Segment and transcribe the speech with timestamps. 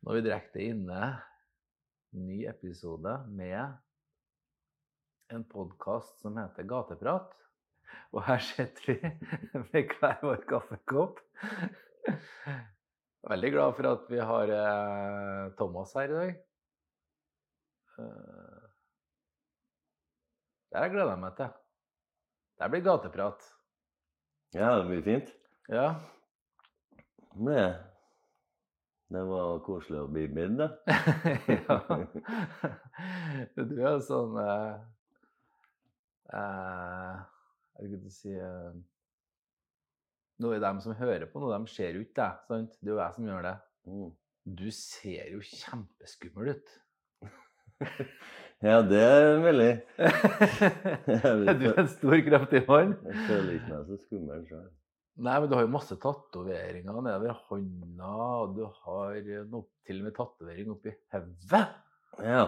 [0.00, 1.00] Nå er vi direkte inne.
[2.16, 3.74] Ny episode med
[5.30, 7.34] en podkast som heter Gateprat.
[8.16, 9.10] Og her sitter vi
[9.74, 11.20] med hver vår kaffekopp.
[13.30, 16.32] Veldig glad for at vi har eh, Thomas her i dag.
[18.00, 18.56] Eh,
[20.70, 21.52] Det gleder jeg meg til.
[22.60, 23.46] Det blir gateprat.
[24.54, 25.30] Ja, det blir fint.
[25.68, 25.86] Ja.
[27.34, 27.64] Det
[29.10, 30.68] Det var koselig å bli min, da.
[31.56, 31.78] ja.
[33.70, 34.76] Du er sånn eh,
[36.38, 37.16] eh,
[37.80, 38.76] Jeg skulle si eh,
[40.40, 42.44] Noe av dem som hører på, nå, de ser jo ikke deg.
[42.46, 42.76] sant?
[42.78, 43.56] Det er jo jeg som gjør det.
[43.90, 44.12] Mm.
[44.60, 46.76] Du ser jo kjempeskummel ut.
[48.60, 49.68] Ja, det er veldig
[51.56, 52.90] du er en stor, kraftig mann.
[53.06, 54.66] Jeg føler ikke meg så skummel sjøl.
[55.20, 59.18] Nei, men du har jo masse tatoveringer nedover hånda, og du har
[59.50, 61.64] noe, til og med tatovering oppi hodet.
[62.24, 62.44] Ja.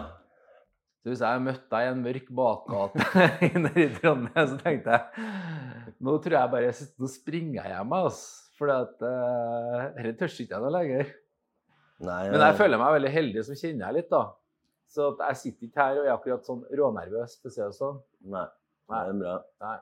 [1.03, 3.25] Så hvis jeg møtte deg i en mørk bakgate
[3.65, 8.39] nede i Trondheim, så tenkte jeg nå tror jeg bare nå springer jeg hjem, altså.
[8.53, 11.07] For uh, dette tør ikke jeg noe lenger.
[12.03, 12.33] Nei, ja.
[12.33, 14.23] Men jeg føler meg veldig heldig som kjenner deg litt, da.
[14.93, 17.71] Så at jeg sitter ikke her og er akkurat sånn rånervøs, for å si det
[17.77, 17.97] sånn.
[18.33, 18.45] Nei.
[18.89, 19.37] Det er bra.
[19.65, 19.77] Nei.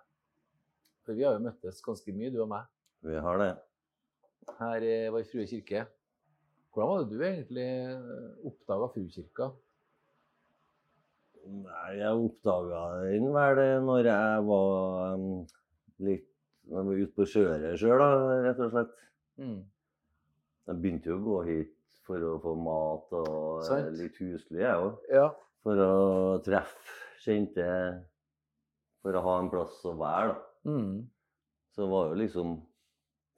[1.05, 2.69] For vi har jo møttes ganske mye, du og meg,
[3.01, 3.51] Vi har det.
[4.59, 5.85] her i Vår Frue kirke.
[6.71, 7.69] Hvordan var det du egentlig
[8.47, 9.49] oppdaga Frukirka?
[11.51, 15.25] Nei, jeg oppdaga den vel når jeg var um,
[16.05, 16.27] litt
[16.69, 18.03] når jeg var ute på kjøret sjøl,
[18.45, 18.91] rett og slett.
[19.41, 19.57] Mm.
[20.69, 21.73] Jeg begynte jo å gå hit
[22.05, 23.97] for å få mat og eh, Sant.
[23.97, 25.01] litt huslig, jeg òg.
[25.11, 25.25] Ja.
[25.65, 25.91] For å
[26.45, 27.65] treffe kjente
[29.01, 30.71] For å ha en plass å være, da.
[30.71, 31.09] Mm.
[31.73, 32.59] Så var jo liksom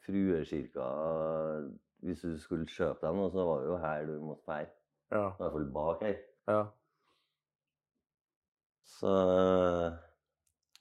[0.03, 0.87] Fruekirka
[2.03, 4.71] Hvis du skulle kjøpe deg noe, så var det jo her du måtte være.
[5.13, 5.27] Ja.
[5.27, 6.17] I hvert fall bak her.
[6.51, 6.63] ja.
[8.83, 9.11] Så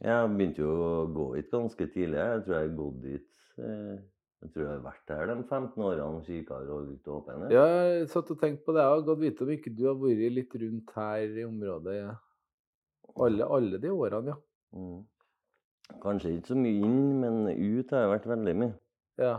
[0.03, 2.19] jeg begynte jo å gå hit ganske tidlig.
[2.19, 3.29] Jeg tror jeg har gått dit
[3.63, 4.01] eh,
[4.43, 7.47] Jeg tror jeg har vært her de 15 årene kirka har holdt åpen.
[7.55, 8.83] Ja, jeg satt og tenkte på det.
[8.83, 12.17] Jeg har godt vite om ikke du har vært litt rundt her i området ja.
[13.15, 14.41] alle, alle de årene, ja.
[14.75, 15.01] Mm.
[16.03, 18.75] Kanskje ikke så mye inn, men ut har jeg vært veldig mye.
[19.21, 19.35] Ja.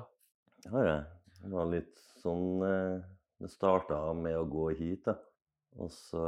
[0.63, 1.03] Det har jeg.
[1.44, 3.03] Det var litt sånn eh,
[3.44, 5.17] Det starta med å gå hit, da.
[5.81, 6.23] Og så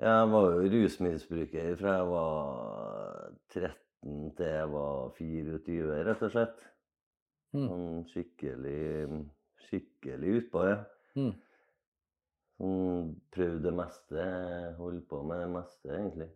[0.00, 6.66] Jeg var jo rusmisbruker fra jeg var 13 til jeg var 24, rett og slett.
[7.52, 7.66] Mm.
[7.66, 8.80] Sånn skikkelig
[9.70, 10.78] Skikkelig utpå, ja.
[11.20, 11.32] Mm.
[12.56, 14.24] Sånn prøvde det meste.
[14.80, 16.30] Holdt på med det meste, egentlig.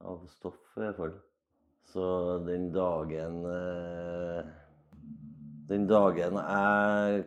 [0.00, 1.14] Av stoff, i hvert fall.
[1.90, 4.44] Så den dagen eh,
[5.70, 7.24] Den dagen jeg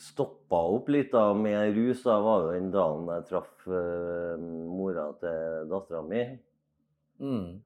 [0.00, 4.40] stoppa opp litt da, med rus, da var jo den dagen jeg traff eh,
[4.70, 6.22] mora til dattera mi.
[7.20, 7.60] Mm.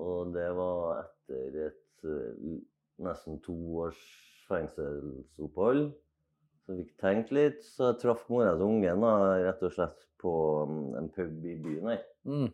[0.00, 2.56] Og det var etter et eh,
[3.04, 4.00] nesten to års
[4.48, 5.90] fengselsopphold.
[6.64, 10.06] Så jeg fikk tenkt litt, så jeg traff mora til ungen da, rett og slett
[10.22, 10.32] på
[10.70, 12.06] mm, en pub i byen her.
[12.26, 12.48] Mm.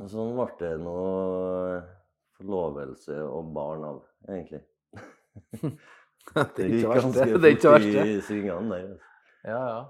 [0.00, 1.80] Og sånn ble det noe
[2.38, 3.98] forlovelse og barn av,
[4.28, 4.62] egentlig.
[6.56, 8.86] Det gikk ganske Det er ikke det fort i svingene der.
[8.92, 9.10] altså.
[9.42, 9.80] Ja, ja.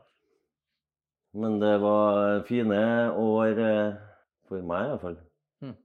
[1.33, 2.81] Men det var fine
[3.17, 3.99] år eh,
[4.49, 5.19] for meg, i hvert fall.
[5.65, 5.77] Mm.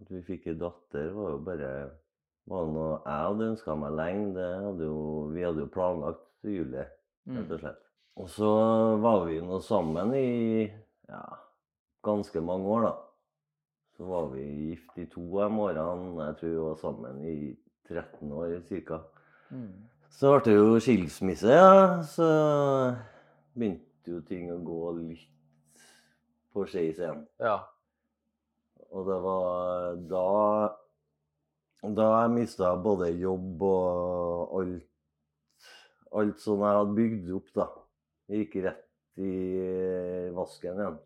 [0.00, 1.70] At vi fikk ei datter, var jo bare
[2.50, 4.50] var noe jeg hadde ønska meg lenge.
[4.66, 5.00] Hadde jo,
[5.32, 6.84] vi hadde jo planlagt til Julie,
[7.30, 7.80] rett og slett.
[8.20, 8.50] Og så
[9.02, 10.28] var vi nå sammen i
[11.08, 11.22] ja,
[12.06, 12.94] ganske mange år, da.
[13.96, 16.28] Så var vi gift i to av årene.
[16.28, 17.36] Jeg tror vi var sammen i
[17.88, 18.56] 13 år
[18.86, 19.00] ca.
[19.50, 19.68] Mm.
[20.14, 22.02] Så ble det jo skilsmisse, ja.
[22.06, 22.26] Så
[23.54, 25.84] begynte jo ting å gå litt
[26.54, 27.22] på skeis igjen.
[27.42, 27.60] Ja.
[28.94, 30.26] Og det var da
[31.84, 34.84] Da jeg mista både jobb og alt
[36.14, 37.64] Alt som jeg hadde bygd opp, da.
[38.30, 39.32] Gikk rett i
[40.34, 41.00] vasken igjen.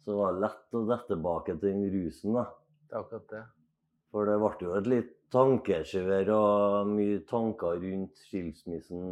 [0.00, 2.46] Så det var lett å dette tilbake til den rusen, da.
[2.88, 3.42] Det er akkurat det.
[4.10, 9.04] For det ble jo et litt tankekjør og mye tanker rundt skilsmissen.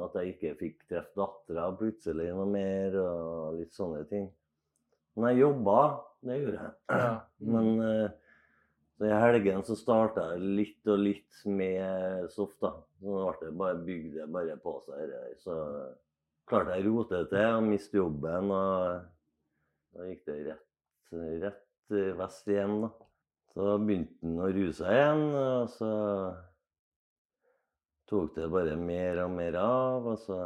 [0.00, 4.26] At jeg ikke fikk treffe dattera plutselig noe mer, og litt sånne ting.
[5.14, 5.78] Men jeg jobba,
[6.26, 6.74] det gjorde jeg.
[6.96, 7.12] Ja.
[7.54, 8.18] Men eh,
[9.00, 12.74] så i helgen så starta jeg litt og litt med soft, da.
[13.00, 15.06] Så det bare bygde bare på seg.
[15.08, 15.38] det.
[15.40, 15.54] Så
[16.50, 19.06] klarte jeg å rote til og miste jobben, og
[19.94, 20.66] da gikk det rett,
[21.44, 22.90] rett eh, vest igjen, da.
[23.50, 25.92] Så begynte han å ruse seg igjen, og så
[28.10, 30.06] tok det bare mer og mer av.
[30.12, 30.38] Og så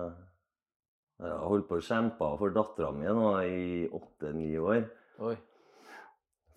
[1.20, 4.86] jeg har holdt på å kjempe for dattera mi nå i åtte-ni år.
[5.28, 5.34] Oi.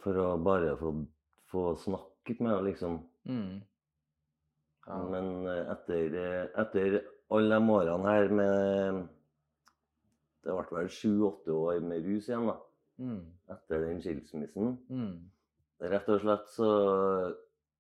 [0.02, 0.94] For å bare få,
[1.52, 2.98] få snakket med henne, liksom.
[3.30, 3.60] Mm.
[4.88, 5.02] Ja.
[5.12, 6.98] Men eh, etter, eh, etter
[7.36, 9.06] alle de årene her med
[10.48, 12.56] Det ble vel sju-åtte år med rus igjen, da.
[12.98, 13.20] Mm.
[13.54, 14.78] Etter den skilsmissen.
[14.90, 15.30] Mm.
[15.92, 16.70] Rett og slett så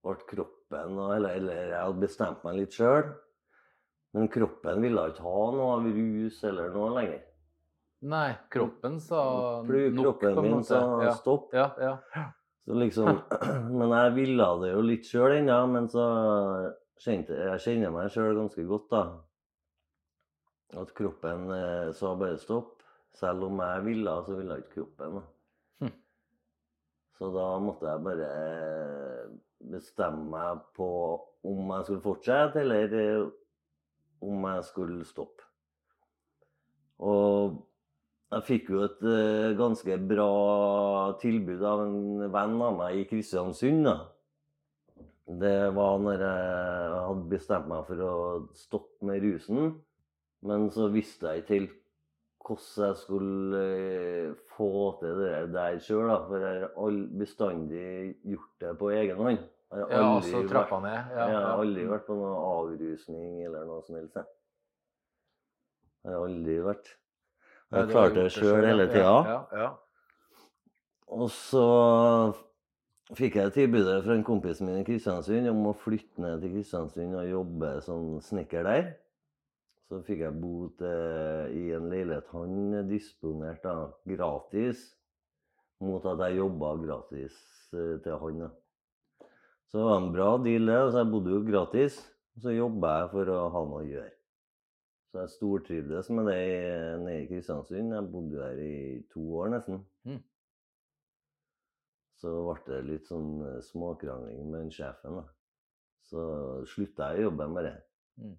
[0.05, 3.09] ble kroppen Eller, eller jeg hadde bestemt meg litt sjøl.
[4.13, 7.23] Men kroppen ville ikke ha noe av rus eller noe lenger.
[8.07, 9.21] Nei, kroppen sa
[9.65, 11.13] Fordi nok, kroppen på en min sa Ja.
[11.17, 11.53] stopp.
[11.53, 11.97] Ja, ja.
[12.67, 13.21] Så liksom,
[13.79, 15.59] men jeg ville det jo litt sjøl ennå.
[15.73, 16.05] Men så
[17.01, 19.03] kjente jeg kjenner meg sjøl ganske godt, da.
[20.77, 22.76] At kroppen eh, sa bare stopp.
[23.17, 25.21] Selv om jeg ville, så ville ikke kroppen.
[25.81, 25.93] Hm.
[27.17, 29.31] Så da måtte jeg bare eh,
[29.73, 30.89] bestemme meg på
[31.47, 33.23] om jeg skulle fortsette, eller eh,
[34.27, 35.47] om jeg skulle stoppe.
[36.97, 37.57] Og
[38.33, 40.29] jeg fikk jo et eh, ganske bra
[41.21, 43.87] tilbud av en venn av meg i Kristiansund.
[43.87, 43.97] da.
[45.27, 48.13] Det var når jeg hadde bestemt meg for å
[48.55, 49.73] stoppe med rusen.
[50.47, 51.77] Men så visste jeg ikke helt
[52.47, 54.71] hvordan jeg skulle eh, få
[55.01, 56.11] til det der sjøl.
[56.29, 59.43] For jeg har bestandig gjort det på egen hånd.
[59.67, 60.85] Jeg har ja aldri altså vært-.
[60.87, 61.55] Ja, jeg har ja.
[61.59, 64.29] aldri vært på noen avrusning eller noe som helst, jeg.
[66.07, 66.93] Har aldri vært.
[67.75, 68.91] Jeg klarte det sjøl hele ja.
[68.93, 69.15] tida.
[69.27, 69.71] Ja, ja.
[71.17, 71.65] Og så
[73.15, 77.15] fikk jeg tilbudet fra en kompis min i Kristiansund om å flytte ned til Kristiansund
[77.15, 78.89] og jobbe som snekker der.
[79.87, 82.06] Så fikk jeg bo til, i en leilighet
[82.87, 84.95] han disponerte da, gratis,
[85.83, 87.35] mot at jeg jobba gratis
[87.73, 88.39] eh, til han.
[88.45, 88.49] da.
[89.67, 90.91] Så det var en bra deal, det.
[90.91, 91.99] Så jeg bodde jo gratis.
[92.35, 94.13] Og så jobba jeg for å ha noe å gjøre.
[95.11, 96.39] Så jeg stortrivdes med det
[97.03, 97.93] nede i Kristiansund.
[97.93, 99.83] Jeg bodde her i to år nesten.
[100.07, 100.21] Mm.
[102.17, 105.27] Så ble det litt sånn eh, småkrangling med den sjefen, da.
[106.07, 106.21] Så
[106.71, 107.75] slutta jeg i jobben bare.
[108.17, 108.37] Mm.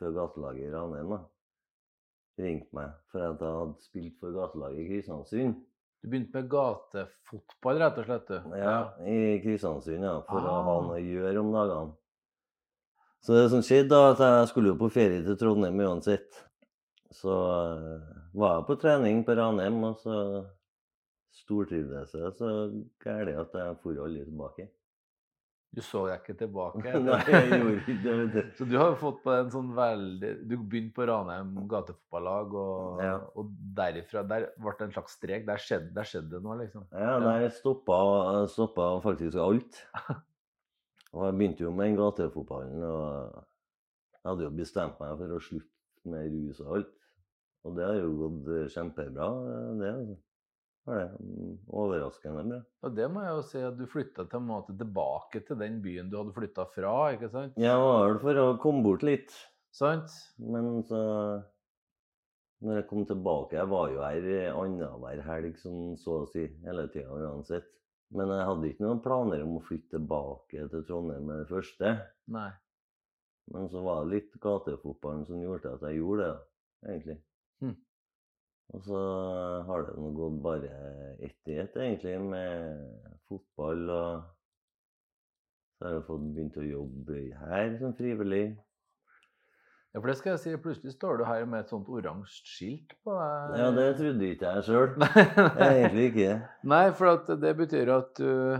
[0.00, 1.20] Før gatelaget i Ranheim da.
[2.38, 5.54] Ringte meg for at jeg hadde spilt for gatelaget i Kristiansund.
[6.04, 8.28] Du begynte med gatefotball, rett og slett?
[8.28, 8.56] du?
[8.60, 8.78] Ja,
[9.08, 10.16] i Kristiansund, ja.
[10.28, 10.80] For å ha Ah.
[10.88, 11.94] noe å gjøre om dagene.
[13.24, 16.42] Så det som skjedde, da, at jeg skulle jo på ferie til Trondheim uansett.
[17.14, 18.02] Så eh,
[18.34, 20.44] var jeg på trening på Ranheim, og så
[21.32, 22.50] stortrivdes jeg så
[23.02, 24.68] gærent at jeg for aldri tilbake.
[25.74, 26.92] Du så deg ikke tilbake?
[27.02, 28.42] Nei, jeg gjorde ikke det.
[28.58, 33.00] Så du har jo fått på en sånn veldig Du begynte på Ranheim gatefotballag, og,
[33.02, 33.14] Ja.
[33.34, 35.46] og derifra Der ble det en slags strek.
[35.48, 36.86] Der skjedde, der skjedde det noe, liksom.
[36.94, 37.98] Ja, der stoppa,
[38.52, 39.80] stoppa faktisk alt.
[41.14, 43.34] Og jeg begynte jo med gatefotballen, og
[44.14, 46.94] jeg hadde jo bestemt meg for å slutte med rus og alt.
[47.64, 49.28] Og det har jo gått kjempebra,
[49.80, 49.92] det.
[50.84, 51.08] Har det.
[51.72, 52.60] Overraskende bra.
[52.84, 55.80] Og det må jeg jo si at du flytta til en måte tilbake til den
[55.84, 57.56] byen du hadde flytta fra, ikke sant?
[57.56, 59.32] Ja, det var vel for å komme bort litt,
[59.74, 60.12] Sant?
[60.38, 61.00] men så
[62.62, 66.86] Når jeg kom tilbake Jeg var jo her annenhver helg, sånn så å si, hele
[66.92, 67.66] tida uansett.
[68.14, 71.96] Men jeg hadde ikke noen planer om å flytte tilbake til Trondheim med det første.
[72.30, 72.50] Nei.
[73.52, 76.44] Men så var det litt gatefotballen som gjorde at jeg gjorde det,
[76.92, 77.16] egentlig.
[78.72, 79.00] Og så
[79.68, 80.70] har det gått bare
[81.22, 83.82] ett i ett, egentlig, med fotball.
[83.90, 84.22] Og
[85.78, 88.46] så har jeg fått begynt å jobbe her som frivillig.
[89.94, 92.96] Ja, for det skal jeg si, plutselig står du her med et sånt oransje skilt
[93.06, 93.52] på deg.
[93.60, 94.96] Ja, det trodde ikke jeg sjøl.
[95.68, 96.30] Egentlig ikke.
[96.72, 98.56] Nei, for at det betyr at du,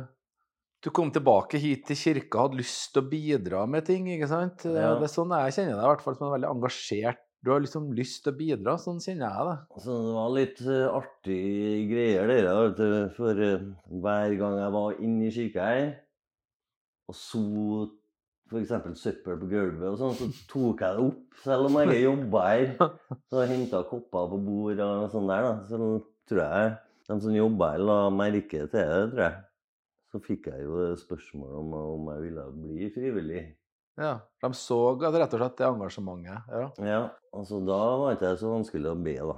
[0.86, 4.62] du kom tilbake hit til kirka, hadde lyst til å bidra med ting, ikke sant?
[4.68, 4.92] Ja.
[5.00, 7.23] Det er sånn jeg kjenner deg, i hvert fall som en veldig engasjert.
[7.44, 9.56] Du har liksom lyst til å bidra, sånn kjenner jeg det.
[9.76, 13.10] Altså, det var litt artige artig greier, det der.
[13.18, 13.66] For eh,
[14.00, 15.90] hver gang jeg var inne i kirka her,
[17.10, 17.42] og så
[18.48, 18.72] f.eks.
[19.00, 21.38] søppel på gulvet og sånn, så tok jeg det opp.
[21.44, 22.70] Selv om jeg ikke jobba her.
[23.32, 25.54] Så henta kopper på bord og sånn der, da.
[25.68, 25.78] Så
[26.30, 26.70] tror jeg
[27.08, 29.42] de som jobba her, la merke til det, tror jeg.
[30.14, 33.44] Så fikk jeg jo spørsmål om, om jeg ville bli frivillig.
[34.00, 36.48] Ja, De så rett og slett det engasjementet.
[36.50, 36.64] ja.
[36.82, 37.02] Ja,
[37.34, 39.36] altså da var det ikke så vanskelig å be, da.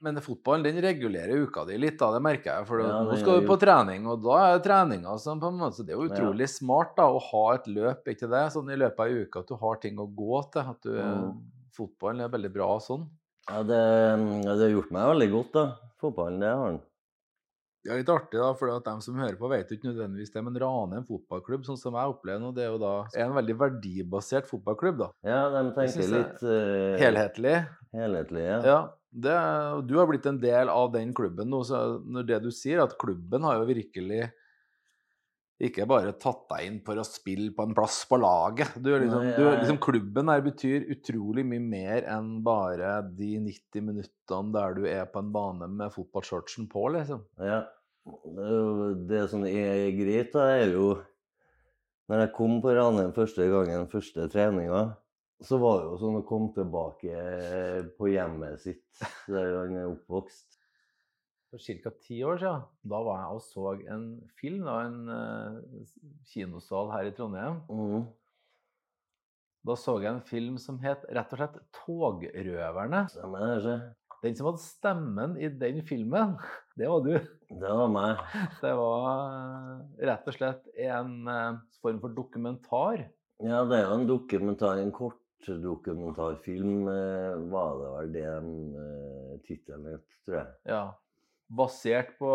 [0.00, 2.66] Men fotballen den regulerer uka di litt, da, det merker jeg.
[2.68, 5.74] For Ja, nå skal du på trening, og da er treninga sånn på en måte,
[5.80, 6.12] så Det er jo Ja.
[6.14, 8.44] utrolig smart da, å ha et løp ikke det?
[8.54, 10.62] Sånn i løpet av ei uke at du har ting å gå til.
[10.62, 11.40] at du, Mm.
[11.74, 13.08] Fotballen er veldig bra sånn.
[13.48, 13.82] Ja, det,
[14.44, 15.76] det har gjort meg veldig godt, da.
[16.00, 16.80] Fotballen, det har den.
[17.84, 20.42] Det er litt artig, da, for de som hører på, vet jo ikke nødvendigvis det.
[20.44, 23.56] Men Rane en fotballklubb, sånn som jeg opplever nå, det er jo da en veldig
[23.62, 24.98] verdibasert fotballklubb.
[25.04, 25.10] da.
[25.26, 26.98] Ja, de tenker litt uh...
[27.00, 27.56] Helhetlig.
[27.96, 28.46] helhetlig.
[28.48, 28.60] Ja.
[28.66, 28.78] Ja.
[29.08, 29.34] Det,
[29.88, 32.98] du har blitt en del av den klubben nå, så når det du sier, at
[33.00, 34.26] klubben har jo virkelig
[35.58, 38.76] ikke bare tatt deg inn for å spille på en plass på laget.
[38.78, 43.86] Du, er liksom, du, liksom, klubben her betyr utrolig mye mer enn bare de 90
[43.88, 47.24] minuttene der du er på en bane med fotballshortsen på, liksom.
[47.42, 47.64] Ja.
[48.06, 48.52] Det,
[49.10, 50.94] det som er greit, da, er jo
[52.08, 54.86] Når jeg kom på Ranheim første gangen, første treninga,
[55.44, 57.18] så var det jo sånn å komme tilbake
[57.98, 58.86] på hjemmet sitt,
[59.28, 60.47] der han er oppvokst.
[61.48, 61.90] For ca.
[62.04, 64.02] ti år siden, da var jeg og så en
[64.36, 65.86] film, i en uh,
[66.28, 67.62] kinosal her i Trondheim.
[67.72, 68.04] Mm.
[69.68, 73.06] Da så jeg en film som het rett og slett 'Togrøverne'.
[73.14, 73.70] Stemmer?
[74.22, 76.36] Den som hadde stemmen i den filmen,
[76.78, 77.14] det var du.
[77.48, 78.22] Det var meg.
[78.60, 83.06] Det var eh, rett og slett en uh, form for dokumentar.
[83.40, 89.92] Ja, det er jo en dokumentar, en kortdokumentarfilm, uh, var det vel det uh, tittelen
[89.94, 90.56] het, tror jeg.
[90.74, 90.82] Ja.
[91.48, 92.32] Basert på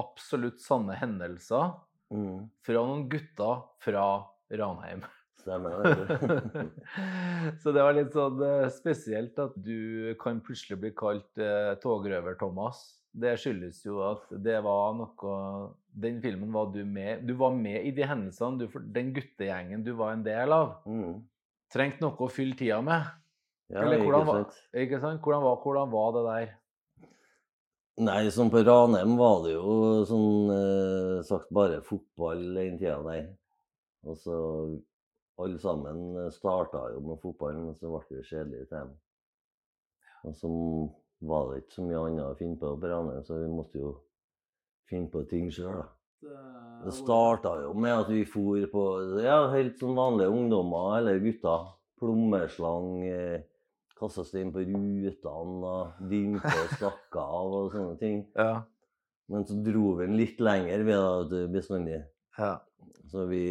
[0.00, 1.74] absolutt sanne hendelser
[2.12, 2.46] mm.
[2.64, 4.06] fra noen gutter fra
[4.52, 5.02] Ranheim.
[7.62, 12.78] Så det var litt sånn eh, spesielt at du kan plutselig bli kalt eh, togrøver-Thomas.
[13.12, 15.32] Det skyldes jo at det var noe
[15.92, 18.56] Den filmen var du med Du var med i de hendelsene.
[18.62, 21.20] Du, den guttegjengen du var en del av, Mm.
[21.72, 23.02] trengte noe å fylle tida med.
[23.72, 24.62] Ja, Eller ikke hvordan var, sant?
[24.72, 25.20] ikke sant?
[25.24, 26.54] Hvordan, var, hvordan var det der?
[28.00, 29.72] Nei, sånn på Ranheim var det jo
[30.08, 33.26] sånn eh, sagt bare fotball den tida der.
[34.08, 34.36] Og så
[35.42, 38.94] alle sammen starta jo med fotball, men så ble det jo kjedelig til dem.
[40.24, 40.52] Og så
[41.28, 43.92] var det ikke så mye annet å finne på på Ranheim, så vi måtte jo
[44.88, 45.88] finne på ting sjøl, da.
[46.84, 48.82] Det starta jo med at vi for på
[49.22, 51.72] ja, helt sånn vanlige ungdommer eller gutter.
[52.02, 53.42] Plommeslang, eh,
[54.02, 58.26] kassestein på rutene og dynka og stakk av og sånne ting.
[58.38, 58.66] Ja.
[59.30, 62.02] Men så dro vi den litt lenger ved bestandig.
[62.36, 62.58] ja.
[63.12, 63.44] Så vi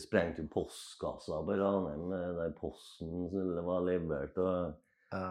[0.00, 3.28] sprengte jo postkassa på Ranheim eh, der posten
[3.64, 4.36] var levert.
[4.36, 5.30] Og ja.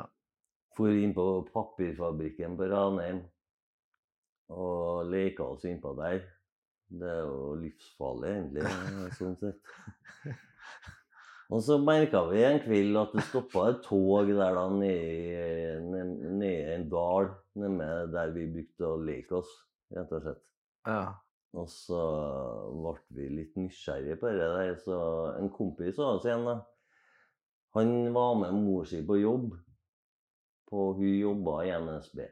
[0.77, 3.21] for inn på papirfabrikken på Ranheim
[4.53, 6.25] og leka oss innpå der.
[6.85, 8.65] Det er jo livsfarlig, egentlig,
[9.19, 9.73] sånn sett.
[11.53, 16.15] Og så merka vi en kveld at det stoppa et tog der da nede ned,
[16.39, 17.29] ned i en dal
[17.61, 19.51] nede der vi brukte å leke oss,
[19.93, 20.43] rett og slett.
[20.89, 21.05] ja.
[21.55, 21.99] Og så
[22.75, 24.97] ble vi litt nysgjerrige på det der, så
[25.39, 26.57] en kompis av oss igjen, da.
[27.77, 29.53] Han var med mor si på jobb.
[30.67, 32.25] På, hun jobba i NSB.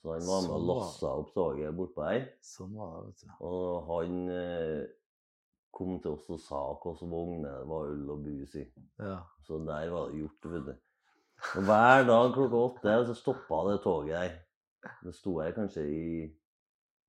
[0.00, 2.26] Så han var med og Sånn lassa opp toget bortpå her.
[2.44, 3.34] Sånn var det, vet du.
[3.48, 4.78] Og han eh,
[5.74, 8.64] kom til oss og sa hvilke vogner det var øl og bus i.
[9.02, 9.18] Ja.
[9.46, 10.74] Så der var det gjort, vet du.
[11.58, 14.36] Og hver dag klokka åtte så stoppa det toget der.
[15.04, 16.04] Det sto her kanskje i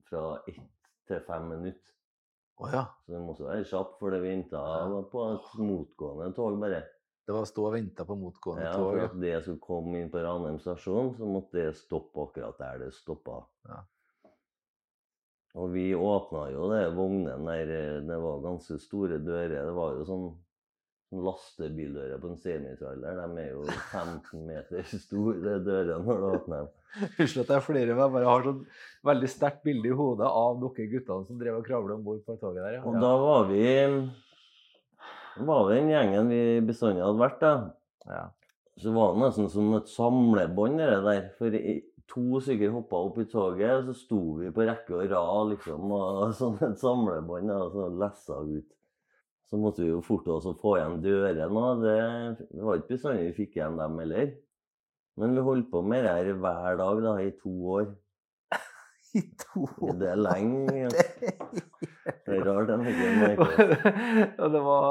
[0.09, 0.61] fra ett
[1.07, 1.93] til fem minutter.
[2.57, 2.85] Oh, ja.
[3.03, 4.61] Så det måtte være kjapt, for det venta
[5.11, 6.83] på et motgående tog bare.
[7.25, 8.85] Det var å stå og vente på motgående Ja, tog.
[8.91, 9.07] For ja.
[9.09, 12.91] at det skulle komme inn på Ranheim stasjon, så måtte det stoppe akkurat der det
[12.95, 13.41] stoppa.
[13.67, 13.81] Ja.
[15.55, 19.53] Og vi åpna jo det vognen der, eh, det var ganske store dører.
[19.69, 20.25] Det var jo sånn,
[21.11, 23.21] sånn lastebildører på en semitrailer.
[23.21, 26.73] De er jo 15 meter store, de dørene, når du åpner dem.
[27.19, 28.61] Unnskyld at jeg flirer, men jeg bare har sånn
[29.07, 32.35] veldig sterkt bilde i hodet av dere guttene som drev og kravla om bord på
[32.39, 32.77] toget der.
[32.87, 33.65] Og da var vi
[35.45, 37.53] var vi den gjengen vi bestandig hadde vært, da.
[38.07, 38.23] ja.
[38.79, 41.27] Så var det nesten som et samlebånd, det der.
[41.37, 41.81] For i-
[42.11, 45.91] to stykker hoppa opp i toget, og så sto vi på rekke og rad, liksom,
[45.95, 48.71] og sånn et samlebånd, og så lessa ut.
[49.45, 51.99] Så måtte vi jo forte oss å få igjen dørene, og det,
[52.49, 54.33] det var ikke bestandig vi fikk igjen dem heller.
[55.21, 57.85] Men vi holdt på med det her hver dag da, i to år.
[59.19, 59.93] I to år?
[60.01, 60.89] Det er lenge.
[62.05, 62.11] Ja.
[62.25, 63.93] Det er rart de ikke merker det.
[64.43, 64.89] Og det var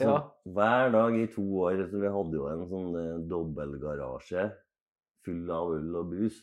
[0.00, 0.16] Ja.
[0.44, 1.78] Hver dag i to år.
[1.88, 4.44] Så vi hadde jo en sånn eh, dobbeltgarasje
[5.26, 6.40] full av øl og brus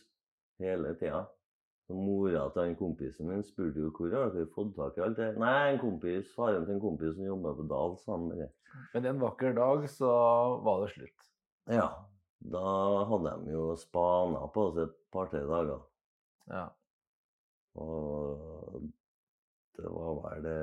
[0.62, 1.24] hele tida.
[1.88, 5.28] Mora til han kompisen min spurte jo hvor har dere fått tak i alt det
[5.40, 8.48] Nei, en kompis, faren til en kompis som jobber på Dal sammen med det.
[8.92, 10.10] Men en vakker dag så
[10.66, 11.30] var det slutt.
[11.72, 11.88] Ja.
[12.38, 12.64] Da
[13.08, 15.80] hadde de jo spana på oss et par-tre dager.
[16.52, 16.66] Ja.
[17.80, 18.84] Og
[19.78, 20.60] det var vel det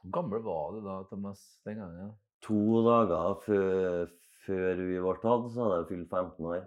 [0.00, 2.14] Hvor gammel var du da, Thomas, den gangen?
[2.44, 4.14] To dager før,
[4.46, 6.64] før vi ble tatt, så hadde jeg fylt 15 år.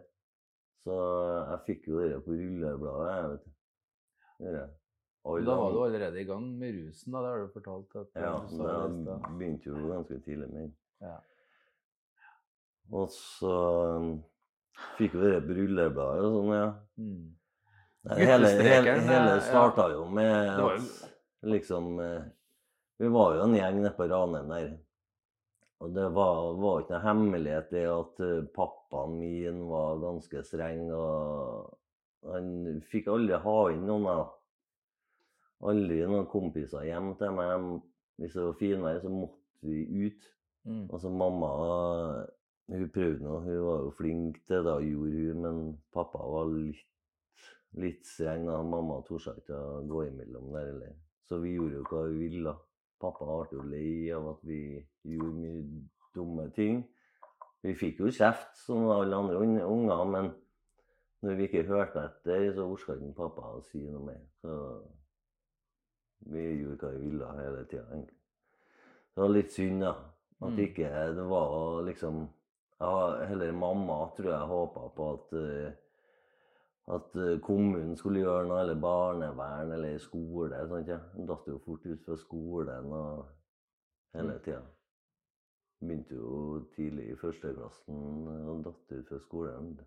[0.86, 0.98] Så
[1.52, 3.30] jeg fikk jo det på rullebladet.
[3.32, 3.52] vet du.
[5.44, 7.22] Da var du allerede i gang med rusen, da.
[7.22, 7.96] Det har du fortalt.
[7.96, 10.72] At Ja, da det begynte jo ganske tidlig med.
[11.02, 11.18] Ja.
[12.94, 13.56] Og så
[13.98, 14.24] um,
[14.98, 16.70] fikk vi det brullebladet og sånn, ja.
[17.02, 17.26] Mm.
[18.08, 22.22] Nei, hele, hele, hele starta jo med jo- at liksom eh,
[23.02, 24.70] Vi var jo en gjeng nede på Ranheim der.
[25.84, 30.88] Og det var, var ikke noe hemmelighet det at eh, pappaen min var ganske streng.
[30.96, 34.08] Og han fikk aldri ha inn noen.
[34.10, 34.24] da.
[35.70, 37.70] Aldri noen kompiser hjem til meg.
[38.18, 40.34] Hvis det var finvær, så måtte vi ut.
[40.68, 40.88] Mm.
[40.90, 41.52] Altså mamma
[42.68, 45.60] hun prøvde nå, hun var jo flink til det, gjorde hun, men
[45.96, 46.82] pappa var litt,
[47.80, 48.48] litt streng.
[48.50, 48.58] da.
[48.66, 50.98] Mamma torde ikke å gå imellom der heller.
[51.30, 52.52] Så vi gjorde jo hva vi ville.
[52.52, 52.67] da.
[53.00, 54.62] Pappa ble jo lei av at vi
[55.06, 55.64] gjorde mye
[56.16, 56.82] dumme ting.
[57.64, 59.38] Vi fikk jo kjeft som alle andre
[59.68, 60.32] unger, men
[61.22, 64.22] når vi ikke hørte etter, så orka ikke pappa å si noe mer.
[64.42, 64.54] Så
[66.32, 68.18] vi gjorde hva vi ville hele tida, egentlig.
[69.14, 69.96] Det var litt synd, da.
[70.38, 70.60] At Mm.
[70.60, 72.28] ikke det var liksom
[72.80, 75.72] ja, Heller mamma tror jeg håpa på at eh,
[76.88, 80.62] at eh, kommunen skulle gjøre noe, eller barnevern eller skole.
[80.70, 81.00] Sant, ja.
[81.16, 83.26] Hun datt jo fort ut fra skolen og
[84.16, 84.42] hele Mm.
[84.46, 84.62] tida.
[85.82, 89.80] Begynte jo tidlig i førsteklassen og datt ut fra skolen.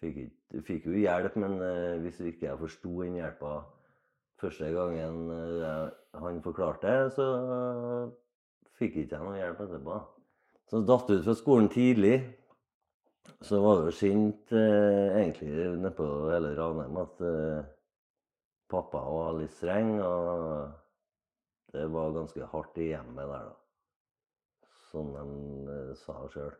[0.00, 3.52] Fikk, ikke, fikk jo hjelp, men eh, hvis ikke jeg forsto den hjelpa
[4.40, 8.08] første gangen eh, han forklarte, så eh,
[8.80, 10.00] fikk ikke jeg noe hjelp etterpå.
[10.70, 12.18] Så datt ut fra skolen tidlig.
[13.44, 17.66] Så var det jo sint eh, egentlig nedpå hele Ranheim at eh,
[18.72, 20.70] pappa var litt streng, og
[21.74, 24.68] det var ganske hardt i hjemmet der, da.
[24.88, 25.24] Som de
[25.74, 26.54] eh, sa sjøl.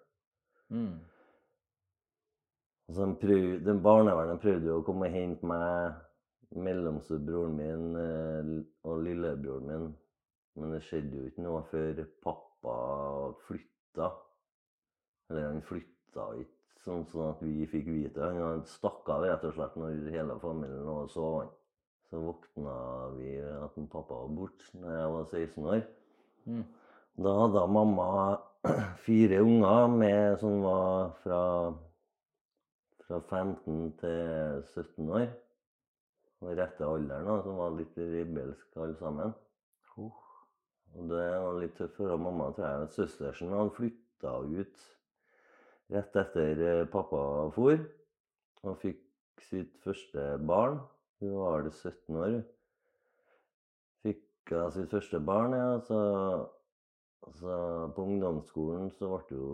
[0.74, 0.98] Mm.
[2.88, 6.02] Altså, prøv, den barnevernet prøvde jo å komme og hente meg,
[6.54, 8.52] mellomstebroren min eh,
[8.84, 9.88] og lillebroren min.
[10.60, 12.76] Men det skjedde jo ikke noe før pappa
[13.48, 14.12] flytta.
[15.32, 18.40] Eller han flytta ikke sånn, sånn at vi fikk vite det.
[18.40, 21.52] Han stakk av rett og slett når hele familien lå og sov.
[22.10, 22.74] Så våkna
[23.16, 25.86] vi at en pappa var borte da jeg var 16 år.
[26.44, 26.64] Mm.
[27.24, 28.08] Da hadde mamma
[29.06, 31.40] fire unger med, som var fra,
[33.06, 35.26] fra 15 til 17 år.
[36.44, 39.32] Og rette alderen, da, som var litt rebelsk alle sammen.
[40.94, 42.90] Og det var litt tøft for mamma, tror jeg.
[42.94, 44.84] Søstersen hadde flytta ut
[45.92, 47.78] rett etter eh, pappa for.
[48.64, 49.00] Og fikk
[49.48, 50.80] sitt første barn.
[51.20, 52.38] Hun var vel 17 år.
[54.04, 55.68] Fikk hun sitt første barn, ja.
[55.88, 56.00] Så,
[57.40, 57.58] så
[57.96, 59.48] på ungdomsskolen så ble jo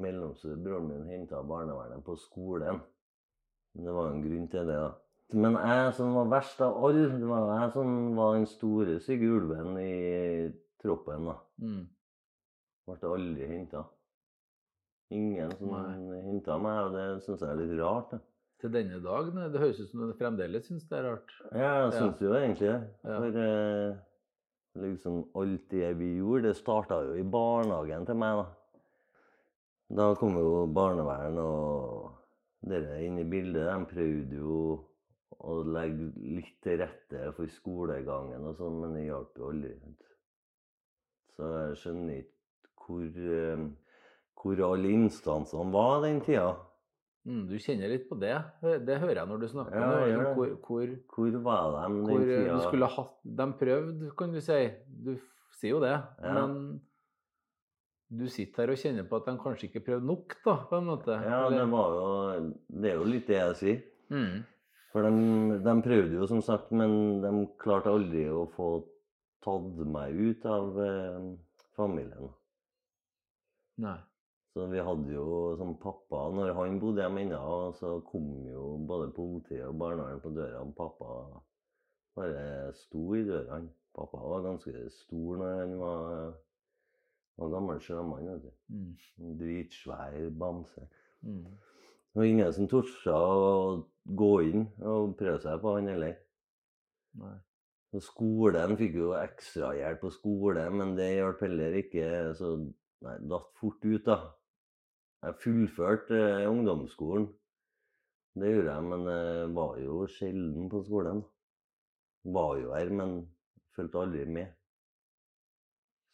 [0.00, 2.80] mellomstebroren min henta av barnevernet på skolen.
[3.74, 4.90] Det var en grunn til det, da.
[5.40, 9.28] Men jeg som var verst av alle, det var jeg som var den store stygge
[9.30, 9.92] ulven i
[10.82, 11.28] troppen.
[11.30, 11.36] da.
[11.62, 11.84] Mm.
[12.90, 13.84] Ble aldri henta.
[15.10, 18.12] Ingen som henta meg, og det syns jeg er litt rart.
[18.12, 18.20] da.
[18.60, 19.32] Til denne dag?
[19.32, 21.34] Det høres ut som du fremdeles syns det er rart.
[21.50, 22.80] Ja, jeg syns jo egentlig det.
[23.08, 23.16] Ja.
[23.16, 23.98] For eh,
[24.84, 28.46] liksom alt det vi gjorde, det starta jo i barnehagen til meg, da.
[30.00, 32.12] Da kom jo barnevern og
[32.70, 33.66] dere inn i bildet.
[33.66, 34.60] De prøvde jo
[35.40, 39.74] å legge litt til rette for skolegangen og sånn, men det hjalp jo aldri.
[41.34, 42.36] Så jeg skjønner ikke
[42.84, 43.64] hvor, eh,
[44.40, 46.50] hvor alle instansene var den tida.
[47.28, 48.32] Mm, du kjenner litt på det.
[48.86, 49.76] Det hører jeg når du snakker.
[49.76, 52.54] Ja, om liksom hvor, hvor, Hvor var de den hvor eh, tida?
[52.54, 54.60] du skulle hatt De prøvde, kan du si.
[54.88, 55.10] Du
[55.60, 55.92] sier jo det.
[56.24, 56.32] Ja.
[56.38, 56.54] Men
[58.10, 60.88] du sitter her og kjenner på at de kanskje ikke prøvde nok, da, på en
[60.88, 61.18] måte.
[61.22, 62.08] Ja, det var jo
[62.66, 63.84] Det er jo litt det jeg sier.
[64.16, 64.40] mm.
[64.90, 67.30] For de, de prøvde jo som sagt, men de
[67.62, 68.72] klarte aldri å få
[69.44, 71.28] tatt meg ut av eh,
[71.78, 72.32] familien.
[73.84, 73.94] Nei.
[74.50, 79.12] Så vi hadde jo som pappa Når han bodde hjemme ennå, så kom jo både
[79.14, 80.64] politiet og barnevernet på døra.
[80.64, 81.42] Og pappa
[82.18, 83.60] bare sto i døra.
[83.94, 86.32] Pappa var ganske stor når han var,
[87.38, 88.42] var gammel sjømann.
[88.68, 88.96] Mm.
[89.38, 90.88] Dritsvær bamse.
[91.22, 91.44] Mm.
[92.10, 93.54] Det var ingen som torde å
[94.18, 96.18] gå inn og prøve seg på han heller.
[97.20, 97.36] Nei.
[97.90, 102.04] Så Skolen fikk jo ekstrahjelp på skole, men det hjalp heller ikke.
[102.38, 102.52] Så
[103.02, 104.18] nei, datt fort ut, da.
[105.20, 107.26] Jeg fullførte eh, ungdomsskolen.
[108.40, 111.20] Det gjorde jeg, men jeg var jo sjelden på skolen.
[112.24, 113.14] Var jo her, men
[113.76, 114.52] fulgte aldri med.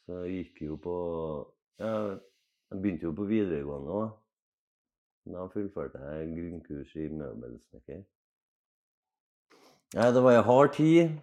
[0.06, 0.96] Så jeg gikk jo på
[1.82, 1.92] ja,
[2.70, 4.08] Jeg begynte jo på videregående òg.
[5.26, 8.02] Da fullførte jeg grunnkurs i møbelsnekker.
[9.94, 11.16] Ja, det var ei hard tid,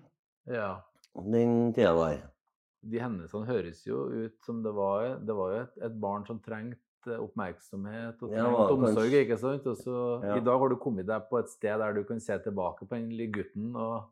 [0.48, 0.82] Ja.
[1.16, 2.24] den tida der.
[2.84, 6.40] De hendelsene høres jo ut som det var Det var jo et, et barn som
[6.44, 9.66] trengte oppmerksomhet og Ja, omsorg, ikke sant?
[9.68, 10.38] Og så Ja.
[10.38, 12.96] i dag har du kommet deg på et sted der du kan se tilbake på
[12.96, 14.04] den lille gutten og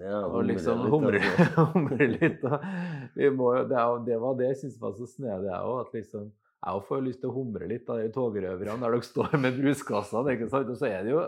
[0.00, 1.20] Ja, og liksom humre
[1.74, 2.58] humre, litt, altså.
[2.58, 3.36] humre litt.
[3.36, 5.92] Må, det, det var det jeg syntes var så snedig, jeg òg.
[5.94, 6.32] Liksom,
[6.64, 10.34] jeg får lyst til å humre litt av de togrøverne der dere står med bruskassene.
[10.34, 10.70] ikke sant?
[10.72, 11.24] Og så er det jo,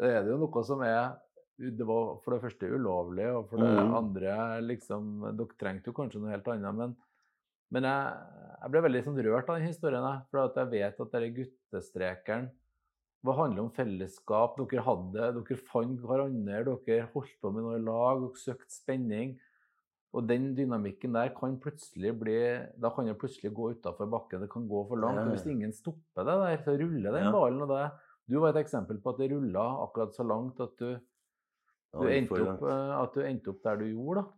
[0.00, 1.18] er det jo noe som er
[1.58, 3.94] Det var for det første ulovlig, og for det mm.
[3.98, 6.96] andre liksom Dere trengte jo kanskje noe helt annet, men,
[7.74, 8.14] men jeg,
[8.62, 10.06] jeg ble veldig sånn rørt av den historien.
[10.30, 12.48] For jeg vet at denne guttestrekeren
[13.26, 14.56] hva handler om fellesskap.
[14.60, 19.36] Dere hadde, dere fant hverandre, dere holdt på med noe i lag, dere søkte spenning.
[20.16, 22.38] Og den dynamikken der kan plutselig bli
[22.80, 24.40] Da kan det plutselig gå utafor bakken.
[24.40, 25.20] Det kan gå for langt.
[25.26, 27.60] Og hvis ingen stopper det der, så ruller den ballen.
[27.66, 27.84] Og det,
[28.28, 30.96] du var et eksempel på at det rulla akkurat så langt at du,
[31.92, 34.24] du, endte opp, eh, at du endte opp der du gjorde.
[34.24, 34.34] da.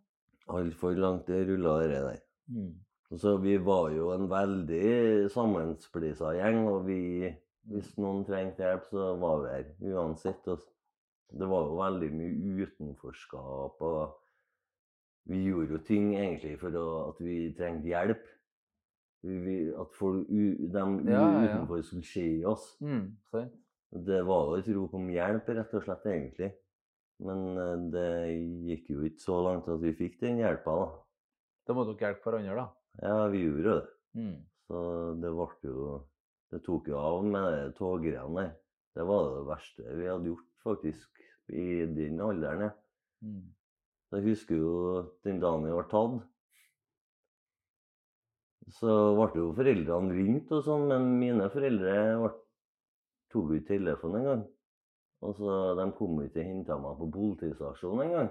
[0.59, 2.23] Altfor langt det rulla, det der.
[2.51, 2.75] Mm.
[3.19, 7.31] Så vi var jo en veldig sammensplisa gjeng, og vi
[7.71, 10.47] Hvis noen trengte hjelp, så var vi her uansett.
[10.49, 10.63] Og
[11.39, 14.15] det var jo veldig mye utenforskap, og
[15.31, 18.25] vi gjorde jo ting egentlig for å, at vi trengte hjelp.
[19.23, 21.45] Vi, at folk, Ja, ja, ja.
[21.45, 22.73] utenfor skulle se oss.
[22.81, 23.13] Mm.
[24.09, 26.51] Det var jo et rop om hjelp, rett og slett, egentlig.
[27.21, 28.11] Men eh, det
[28.71, 30.91] gikk jo ikke så langt at vi fikk den hjelpa, da.
[31.69, 32.80] Da må dere hjelpe hverandre, da.
[32.99, 33.87] Ja, vi gjorde jo det.
[34.19, 34.39] Mm.
[34.67, 34.81] Så
[35.23, 36.01] det ble jo
[36.51, 38.55] Det tok jo av med toggreiene der.
[38.99, 42.61] Det var det verste vi hadde gjort, faktisk, i den alderen.
[42.67, 42.71] ja.
[43.23, 43.55] Mm.
[44.11, 44.73] Jeg husker jo
[45.23, 46.17] den dagen jeg ble tatt.
[48.81, 52.33] Så ble jo foreldrene ringt og sånn, men mine foreldre ble,
[53.31, 54.45] tok ikke telefonen engang.
[55.23, 58.31] Og så De kom ikke og henta meg på politistasjonen engang.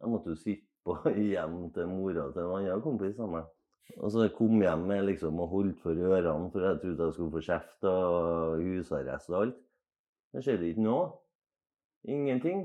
[0.00, 0.96] Jeg måtte jo sitte på
[1.30, 3.48] hjem til mora til en annen kompis av meg.
[4.00, 7.16] Og så jeg kom hjem med liksom og holdt for ørene, for jeg trodde jeg
[7.16, 9.58] skulle få kjeft og husarrest og alt.
[10.32, 11.08] Det skjedde ikke noe.
[12.08, 12.62] Ingenting.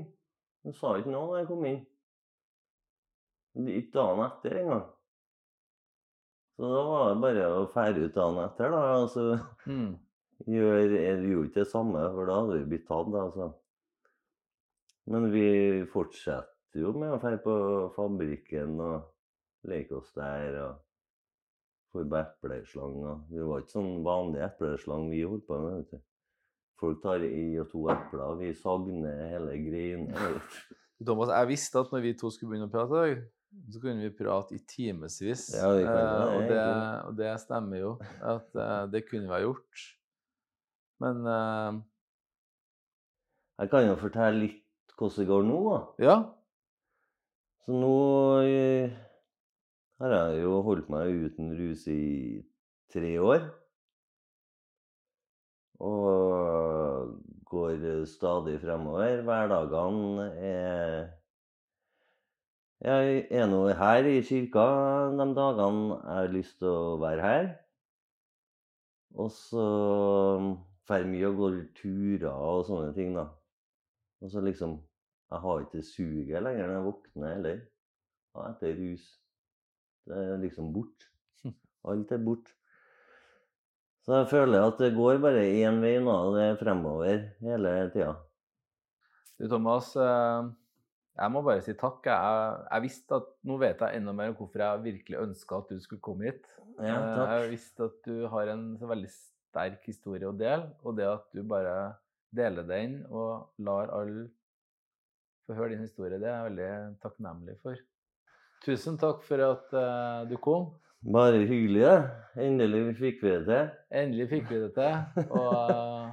[0.64, 1.82] Hun sa ikke noe da jeg kom inn.
[3.56, 4.86] Ikke dagen etter engang.
[6.56, 8.82] Så da var det bare å fære ut dagen etter, da.
[9.02, 9.26] Og så
[9.66, 9.92] Mm.
[10.52, 13.12] gjør, jeg gjorde ikke det samme, for da hadde vi blitt tatt.
[13.12, 13.50] da, altså.
[15.06, 15.46] Men vi
[15.92, 17.54] fortsetter jo med å dra på
[17.96, 20.60] fabrikken og leke oss der.
[20.64, 20.85] og
[21.96, 22.96] Få på epleslang.
[23.10, 25.78] og Vi var ikke sånn vanlig epleslang vi holdt på med.
[25.80, 26.02] vet du.
[26.76, 30.12] Folk tar i og to epler, vi sagner hele greiene.
[31.06, 33.24] Thomas, jeg visste at når vi to skulle begynne å prate i dag,
[33.72, 35.46] så kunne vi prate i timevis.
[35.56, 36.60] Ja, kan Eh, og, det,
[37.08, 39.86] og det stemmer jo, at eh, det kunne vi ha gjort.
[41.00, 41.82] Men eh,
[43.62, 44.62] Jeg kan jo fortelle litt
[44.96, 45.60] hvordan det går nå.
[45.70, 45.80] da.
[46.04, 46.16] ja.
[47.64, 47.96] Så nå
[50.00, 52.42] eh, har jeg jo holdt meg uten rus i
[52.92, 53.46] tre år.
[55.80, 59.22] Og går stadig fremover.
[59.22, 61.08] Hverdagene er
[62.80, 64.66] Jeg er nå her i kirka
[65.16, 67.46] de dagene jeg har lyst til å være her.
[69.16, 69.66] Og så
[70.88, 73.30] drar mye og går turer og sånne ting, da.
[74.20, 74.76] Og så liksom
[75.30, 77.62] Jeg har ikke suget lenger når jeg våkner heller.
[78.46, 79.06] Etter rus.
[80.06, 81.08] Det er liksom bort.
[81.90, 82.52] Alt er bort.
[84.06, 88.12] Så jeg føler at det går bare én vei nå, det er fremover hele tida.
[89.36, 90.46] Du, Thomas, eh,
[91.18, 92.06] jeg må bare si takk.
[92.06, 95.72] Jeg, jeg visste at, Nå vet jeg enda mer om hvorfor jeg virkelig ønska at
[95.74, 96.46] du skulle komme hit.
[96.76, 97.30] Ja, Eh, takk.
[97.32, 101.26] Jeg visste at du har en så veldig sterk historie å dele, og det at
[101.32, 101.76] du bare
[102.36, 104.26] deler den og lar alle
[105.46, 107.80] få høre din historie, det er jeg veldig takknemlig for.
[108.64, 110.70] Tusen takk for at uh, du kom.
[111.06, 111.96] Bare hyggelig, Ja.
[112.36, 113.68] Endelig fikk vi det til.
[113.96, 115.26] Endelig fikk vi det til.
[115.30, 116.10] Og uh,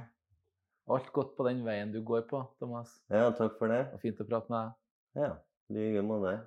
[0.94, 2.92] alt godt på den veien du går på, Thomas.
[3.12, 3.82] Ja, takk for det.
[3.92, 5.24] Og fint å prate med deg.
[5.24, 5.32] Ja,
[5.68, 6.38] i like måte.